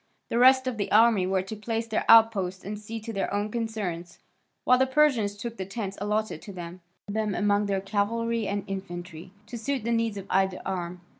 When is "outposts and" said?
2.09-2.79